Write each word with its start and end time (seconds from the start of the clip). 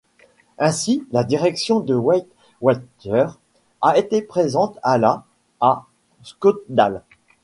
Ainsi, 0.57 1.05
la 1.11 1.23
direction 1.23 1.79
de 1.79 1.93
Weight 1.93 2.25
Watchers 2.59 3.37
a 3.83 3.99
été 3.99 4.23
présente 4.23 4.79
à 4.81 4.97
la' 4.97 5.25
à 5.61 5.85
Scottsdale. 6.23 7.03